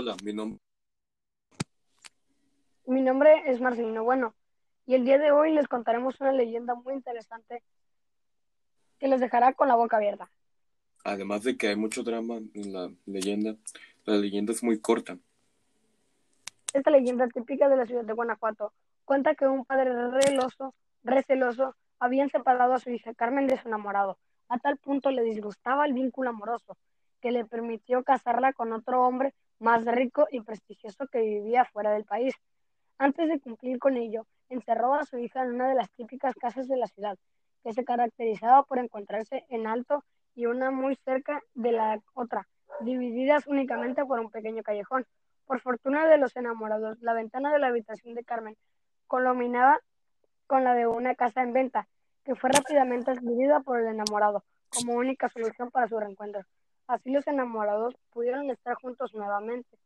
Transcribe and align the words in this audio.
Hola, 0.00 0.14
mi 0.22 0.32
nombre. 0.32 0.60
Mi 2.86 3.02
nombre 3.02 3.50
es 3.50 3.60
Marcelino 3.60 4.04
Bueno 4.04 4.32
y 4.86 4.94
el 4.94 5.04
día 5.04 5.18
de 5.18 5.32
hoy 5.32 5.52
les 5.52 5.66
contaremos 5.66 6.20
una 6.20 6.30
leyenda 6.30 6.76
muy 6.76 6.94
interesante 6.94 7.64
que 9.00 9.08
les 9.08 9.18
dejará 9.18 9.54
con 9.54 9.66
la 9.66 9.74
boca 9.74 9.96
abierta. 9.96 10.30
Además 11.02 11.42
de 11.42 11.56
que 11.56 11.66
hay 11.66 11.74
mucho 11.74 12.04
drama 12.04 12.36
en 12.36 12.72
la 12.72 12.92
leyenda, 13.06 13.56
la 14.04 14.14
leyenda 14.14 14.52
es 14.52 14.62
muy 14.62 14.78
corta. 14.78 15.18
Esta 16.72 16.92
leyenda 16.92 17.26
típica 17.26 17.68
de 17.68 17.76
la 17.76 17.84
ciudad 17.84 18.04
de 18.04 18.12
Guanajuato 18.12 18.72
cuenta 19.04 19.34
que 19.34 19.48
un 19.48 19.64
padre 19.64 19.90
reloso, 20.10 20.74
receloso, 21.02 21.74
habían 21.98 22.30
separado 22.30 22.74
a 22.74 22.78
su 22.78 22.90
hija 22.90 23.14
Carmen 23.14 23.48
de 23.48 23.60
su 23.60 23.66
enamorado. 23.66 24.16
A 24.48 24.60
tal 24.60 24.76
punto 24.76 25.10
le 25.10 25.24
disgustaba 25.24 25.86
el 25.86 25.92
vínculo 25.92 26.30
amoroso 26.30 26.76
que 27.20 27.32
le 27.32 27.44
permitió 27.44 28.04
casarla 28.04 28.52
con 28.52 28.72
otro 28.72 29.02
hombre 29.02 29.34
más 29.58 29.84
rico 29.84 30.26
y 30.30 30.40
prestigioso 30.40 31.06
que 31.06 31.20
vivía 31.20 31.64
fuera 31.64 31.92
del 31.92 32.04
país. 32.04 32.34
Antes 32.98 33.28
de 33.28 33.40
cumplir 33.40 33.78
con 33.78 33.96
ello, 33.96 34.26
encerró 34.48 34.94
a 34.94 35.04
su 35.04 35.18
hija 35.18 35.42
en 35.42 35.54
una 35.54 35.68
de 35.68 35.74
las 35.74 35.90
típicas 35.92 36.34
casas 36.34 36.68
de 36.68 36.76
la 36.76 36.86
ciudad, 36.86 37.16
que 37.62 37.72
se 37.72 37.84
caracterizaba 37.84 38.62
por 38.64 38.78
encontrarse 38.78 39.44
en 39.48 39.66
alto 39.66 40.04
y 40.34 40.46
una 40.46 40.70
muy 40.70 40.96
cerca 41.04 41.42
de 41.54 41.72
la 41.72 42.00
otra, 42.14 42.46
divididas 42.80 43.46
únicamente 43.46 44.04
por 44.04 44.20
un 44.20 44.30
pequeño 44.30 44.62
callejón. 44.62 45.06
Por 45.46 45.60
fortuna 45.60 46.06
de 46.06 46.18
los 46.18 46.36
enamorados, 46.36 47.00
la 47.00 47.14
ventana 47.14 47.52
de 47.52 47.58
la 47.58 47.68
habitación 47.68 48.14
de 48.14 48.24
Carmen 48.24 48.56
colominaba 49.06 49.80
con 50.46 50.64
la 50.64 50.74
de 50.74 50.86
una 50.86 51.14
casa 51.14 51.42
en 51.42 51.52
venta, 51.52 51.88
que 52.24 52.34
fue 52.34 52.50
rápidamente 52.50 53.10
adquirida 53.10 53.60
por 53.60 53.80
el 53.80 53.86
enamorado 53.86 54.44
como 54.70 54.94
única 54.94 55.28
solución 55.28 55.70
para 55.70 55.88
su 55.88 55.98
reencuentro. 55.98 56.42
Así 56.88 57.10
los 57.10 57.26
enamorados 57.26 57.94
pudieron 58.12 58.50
estar 58.50 58.74
juntos 58.74 59.14
nuevamente, 59.14 59.78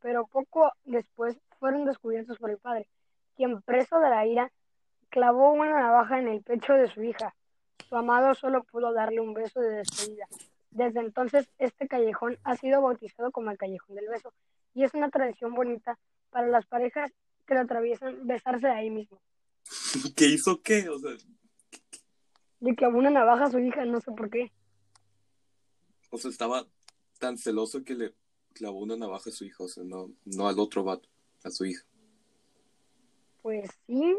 pero 0.00 0.26
poco 0.26 0.70
después 0.84 1.36
fueron 1.58 1.86
descubiertos 1.86 2.38
por 2.38 2.50
el 2.50 2.58
padre, 2.58 2.86
quien 3.34 3.62
preso 3.62 3.98
de 3.98 4.10
la 4.10 4.26
ira 4.26 4.52
clavó 5.08 5.52
una 5.52 5.80
navaja 5.80 6.18
en 6.18 6.28
el 6.28 6.42
pecho 6.42 6.74
de 6.74 6.88
su 6.88 7.02
hija. 7.02 7.34
Su 7.88 7.96
amado 7.96 8.34
solo 8.34 8.62
pudo 8.64 8.92
darle 8.92 9.20
un 9.20 9.32
beso 9.32 9.60
de 9.60 9.70
despedida. 9.70 10.26
Desde 10.70 11.00
entonces, 11.00 11.48
este 11.58 11.88
callejón 11.88 12.38
ha 12.44 12.56
sido 12.56 12.82
bautizado 12.82 13.32
como 13.32 13.50
el 13.50 13.58
Callejón 13.58 13.96
del 13.96 14.08
Beso, 14.08 14.32
y 14.74 14.84
es 14.84 14.94
una 14.94 15.10
tradición 15.10 15.54
bonita 15.54 15.98
para 16.30 16.46
las 16.46 16.66
parejas 16.66 17.10
que 17.46 17.54
lo 17.54 17.60
atraviesan 17.60 18.26
besarse 18.26 18.68
ahí 18.68 18.90
mismo. 18.90 19.18
¿Qué 20.14 20.26
hizo 20.26 20.60
qué? 20.62 20.88
O 20.88 20.98
sea... 20.98 21.10
De 22.60 22.74
clavó 22.74 22.98
una 22.98 23.10
navaja 23.10 23.46
a 23.46 23.50
su 23.50 23.58
hija, 23.58 23.84
no 23.86 24.00
sé 24.00 24.12
por 24.12 24.30
qué. 24.30 24.52
O 26.10 26.18
sea, 26.18 26.30
estaba 26.30 26.66
tan 27.18 27.38
celoso 27.38 27.84
que 27.84 27.94
le 27.94 28.14
clavó 28.52 28.80
una 28.80 28.96
navaja 28.96 29.30
a 29.30 29.32
su 29.32 29.44
hija, 29.44 29.64
o 29.64 29.68
sea, 29.68 29.84
no, 29.84 30.10
no 30.24 30.48
al 30.48 30.58
otro 30.58 30.84
vato, 30.84 31.08
a 31.44 31.50
su 31.50 31.64
hija. 31.64 31.84
Pues 33.42 33.70
sí, 33.86 34.16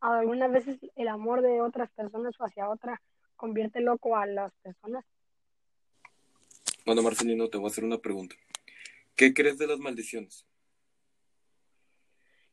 algunas 0.00 0.52
veces 0.52 0.78
el 0.94 1.08
amor 1.08 1.42
de 1.42 1.60
otras 1.60 1.90
personas 1.92 2.34
o 2.38 2.44
hacia 2.44 2.68
otra 2.68 3.00
convierte 3.36 3.80
loco 3.80 4.16
a 4.16 4.26
las 4.26 4.52
personas. 4.62 5.04
Bueno, 6.84 7.02
Marcelino, 7.02 7.48
te 7.48 7.58
voy 7.58 7.66
a 7.66 7.70
hacer 7.70 7.84
una 7.84 7.98
pregunta. 7.98 8.36
¿Qué 9.16 9.34
crees 9.34 9.58
de 9.58 9.66
las 9.66 9.78
maldiciones? 9.78 10.46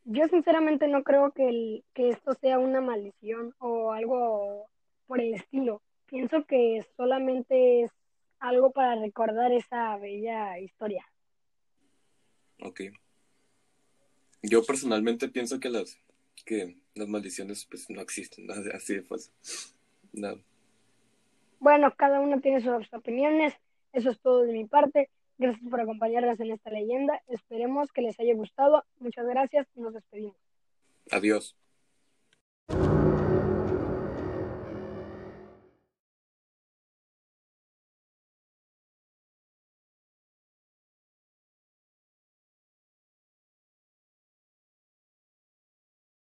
Yo 0.06 0.28
sinceramente 0.28 0.88
no 0.88 1.04
creo 1.04 1.32
que, 1.32 1.48
el, 1.48 1.86
que 1.94 2.10
esto 2.10 2.34
sea 2.34 2.60
una 2.60 2.82
maldición 2.82 3.54
o 3.60 3.92
algo 3.92 4.68
por 5.08 5.22
el 5.22 5.34
estilo. 5.34 5.82
Pienso 6.08 6.46
que 6.46 6.86
solamente 6.98 7.84
es 7.84 7.92
algo 8.44 8.72
para 8.72 8.96
recordar 8.96 9.52
esa 9.54 9.98
bella 9.98 10.60
historia. 10.60 11.06
Ok. 12.62 12.82
Yo 14.42 14.66
personalmente 14.66 15.30
pienso 15.30 15.60
que 15.60 15.70
las 15.70 15.98
que 16.46 16.78
las 16.94 17.08
maldiciones 17.08 17.66
pues 17.70 17.90
no 17.90 18.02
existen, 18.02 18.48
así 18.74 18.96
de 18.96 19.04
fácil. 19.04 19.34
Nada. 20.12 20.38
Bueno, 21.60 21.94
cada 21.96 22.20
uno 22.20 22.42
tiene 22.42 22.62
sus 22.62 22.94
opiniones. 22.94 23.54
Eso 23.94 24.10
es 24.10 24.20
todo 24.20 24.42
de 24.42 24.52
mi 24.52 24.66
parte. 24.66 25.10
Gracias 25.38 25.70
por 25.70 25.80
acompañarnos 25.80 26.40
en 26.42 26.52
esta 26.52 26.70
leyenda. 26.70 27.22
Esperemos 27.28 27.92
que 27.94 28.02
les 28.02 28.20
haya 28.20 28.34
gustado. 28.36 28.84
Muchas 29.00 29.26
gracias 29.26 29.68
y 29.76 29.82
nos 29.82 29.94
despedimos. 29.94 30.36
Adiós. 31.12 31.56